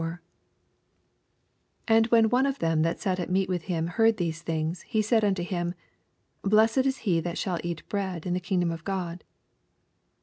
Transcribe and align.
15 0.01 0.19
And 1.87 2.07
when 2.07 2.29
one 2.31 2.47
of 2.47 2.57
thorn 2.57 2.81
that 2.81 2.99
sat 2.99 3.17
0 3.19 3.29
meat 3.29 3.47
with 3.47 3.65
biin 3.65 3.87
heard 3.87 4.17
these 4.17 4.41
things, 4.41 4.81
he 4.81 4.99
said 4.99 5.23
unto 5.23 5.43
him, 5.43 5.75
Blessed 6.41 6.79
is 6.87 6.97
he 7.05 7.19
that 7.19 7.35
Bball 7.35 7.61
eat 7.63 7.87
bread 7.87 8.25
in 8.25 8.33
the 8.33 8.39
kingdom 8.39 8.71
of 8.71 8.83
God. 8.83 9.23